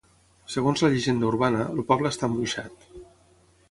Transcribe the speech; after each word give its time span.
Segons 0.53 0.81
la 0.85 0.89
llegenda 0.95 1.29
urbana, 1.29 1.69
el 1.77 1.87
poble 1.93 2.15
està 2.15 2.31
embruixat. 2.33 2.93